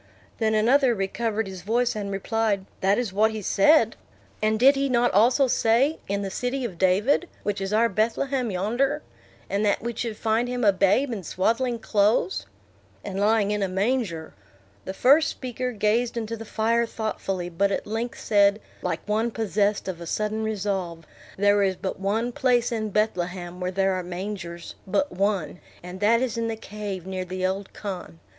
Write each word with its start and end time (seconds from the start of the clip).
Then 0.39 0.55
another 0.55 0.95
recovered 0.95 1.45
his 1.45 1.61
voice, 1.61 1.95
and 1.95 2.09
replied, 2.09 2.65
"That 2.79 2.97
is 2.97 3.13
what 3.13 3.29
he 3.29 3.43
said." 3.43 3.95
"And 4.41 4.59
did 4.59 4.75
he 4.75 4.89
not 4.89 5.11
also 5.11 5.45
say, 5.45 5.99
in 6.07 6.23
the 6.23 6.31
city 6.31 6.65
of 6.65 6.79
David, 6.79 7.29
which 7.43 7.61
is 7.61 7.71
our 7.71 7.87
Bethlehem 7.87 8.49
yonder. 8.49 9.03
And 9.47 9.63
that 9.63 9.83
we 9.83 9.93
should 9.93 10.17
find 10.17 10.47
him 10.47 10.63
a 10.65 10.73
babe 10.73 11.13
in 11.13 11.21
swaddling 11.21 11.77
clothes?" 11.77 12.47
"And 13.03 13.19
lying 13.19 13.51
in 13.51 13.61
a 13.61 13.67
manger." 13.67 14.33
The 14.85 14.95
first 14.95 15.27
speaker 15.27 15.71
gazed 15.71 16.17
into 16.17 16.35
the 16.35 16.45
fire 16.45 16.87
thoughtfully, 16.87 17.49
but 17.49 17.71
at 17.71 17.85
length 17.85 18.19
said, 18.19 18.59
like 18.81 19.07
one 19.07 19.29
possessed 19.29 19.87
of 19.87 20.01
a 20.01 20.07
sudden 20.07 20.43
resolve, 20.43 21.05
"There 21.37 21.61
is 21.61 21.75
but 21.75 21.99
one 21.99 22.31
place 22.31 22.71
in 22.71 22.89
Bethlehem 22.89 23.59
where 23.59 23.69
there 23.69 23.93
are 23.93 24.01
mangers; 24.01 24.73
but 24.87 25.11
one, 25.11 25.59
and 25.83 25.99
that 25.99 26.23
is 26.23 26.39
in 26.39 26.47
the 26.47 26.55
cave 26.55 27.05
near 27.05 27.23
the 27.23 27.45
old 27.45 27.71
khan. 27.73 28.17